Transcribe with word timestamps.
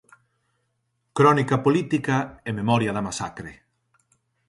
Crónica 1.17 1.55
política 1.65 2.17
e 2.47 2.49
Memoria 2.59 2.91
da 2.93 3.05
masacre. 3.07 3.51